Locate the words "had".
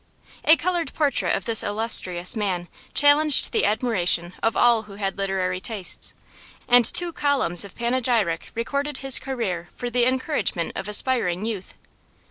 4.95-5.15